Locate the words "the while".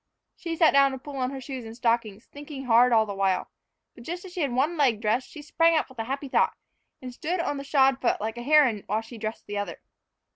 3.05-3.51